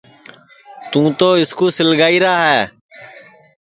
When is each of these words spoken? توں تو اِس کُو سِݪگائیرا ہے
توں 0.89 1.07
تو 1.19 1.29
اِس 1.41 1.51
کُو 1.57 1.65
سِݪگائیرا 1.75 2.33
ہے 2.47 2.61